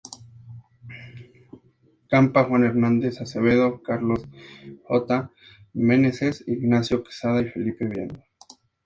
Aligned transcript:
Campa, 2.09 2.43
Juan 2.45 2.63
Hernández 2.63 3.21
Acevedo, 3.21 3.83
Carlos 3.83 4.23
J. 4.89 5.29
Meneses, 5.73 6.43
Ignacio 6.47 7.03
Quesada 7.03 7.41
y 7.43 7.51
Felipe 7.51 7.85
Villanueva. 7.85 8.25